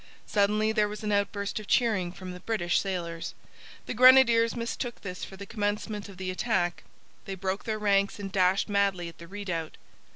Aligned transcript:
Suddenly 0.25 0.71
there 0.71 0.87
was 0.87 1.03
an 1.03 1.11
outburst 1.11 1.59
of 1.59 1.67
cheering 1.67 2.11
from 2.11 2.31
the 2.31 2.39
British 2.39 2.81
sailors. 2.81 3.35
The 3.85 3.93
grenadiers 3.93 4.55
mistook 4.55 5.01
this 5.01 5.23
for 5.23 5.37
the 5.37 5.45
commencement 5.45 6.09
of 6.09 6.17
the 6.17 6.31
attack. 6.31 6.83
They 7.25 7.35
broke 7.35 7.65
their 7.65 7.77
ranks 7.77 8.17
and 8.17 8.31
dashed 8.31 8.67
madly 8.67 9.09
at 9.09 9.19
the 9.19 9.27
redoubt. 9.27 9.77